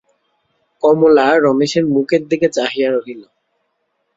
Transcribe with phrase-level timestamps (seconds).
[0.83, 3.21] কমলা রমেশের মুখের দিকে চাহিয়া রহিল।